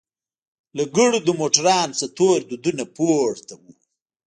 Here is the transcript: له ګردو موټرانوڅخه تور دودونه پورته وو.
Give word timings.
له 0.77 0.83
ګردو 0.97 1.31
موټرانوڅخه 1.41 2.07
تور 2.17 2.39
دودونه 2.49 2.83
پورته 2.95 3.53
وو. 3.61 3.71